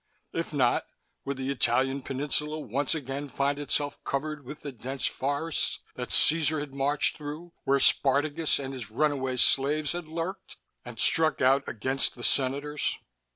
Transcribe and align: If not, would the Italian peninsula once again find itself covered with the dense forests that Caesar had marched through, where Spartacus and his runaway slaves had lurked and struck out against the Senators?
If 0.33 0.51
not, 0.51 0.87
would 1.25 1.37
the 1.37 1.51
Italian 1.51 2.01
peninsula 2.01 2.59
once 2.59 2.95
again 2.95 3.29
find 3.29 3.59
itself 3.59 4.03
covered 4.03 4.43
with 4.43 4.61
the 4.61 4.71
dense 4.71 5.05
forests 5.05 5.77
that 5.95 6.11
Caesar 6.11 6.59
had 6.59 6.73
marched 6.73 7.15
through, 7.17 7.53
where 7.65 7.79
Spartacus 7.79 8.57
and 8.57 8.73
his 8.73 8.89
runaway 8.89 9.35
slaves 9.35 9.91
had 9.91 10.07
lurked 10.07 10.57
and 10.83 10.97
struck 10.97 11.39
out 11.39 11.63
against 11.69 12.15
the 12.15 12.23
Senators? 12.23 12.97